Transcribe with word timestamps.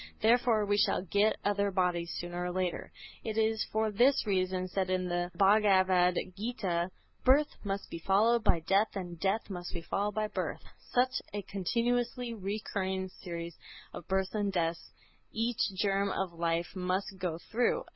Therefore 0.19 0.65
we 0.65 0.79
shall 0.79 1.03
get 1.05 1.35
other 1.45 1.69
bodies, 1.69 2.11
sooner 2.17 2.45
or 2.45 2.51
later. 2.51 2.91
It 3.23 3.37
is 3.37 3.63
for 3.71 3.91
this 3.91 4.25
reason 4.25 4.67
said 4.67 4.89
in 4.89 5.07
the 5.09 5.29
"Bhagavad 5.35 6.15
Gîtâ": 6.35 6.89
"Birth 7.23 7.53
must 7.63 7.87
be 7.91 7.99
followed 7.99 8.43
by 8.43 8.61
death 8.61 8.95
and 8.95 9.19
death 9.19 9.47
must 9.51 9.71
be 9.75 9.83
followed 9.83 10.15
by 10.15 10.27
birth." 10.27 10.63
Such 10.91 11.21
a 11.35 11.43
continuously 11.43 12.33
recurring 12.33 13.09
series 13.09 13.55
of 13.93 14.07
births 14.07 14.33
and 14.33 14.51
deaths 14.51 14.91
each 15.31 15.59
germ 15.75 16.09
of 16.11 16.33
life 16.33 16.75
must 16.75 17.19
go 17.19 17.37
through. 17.37 17.83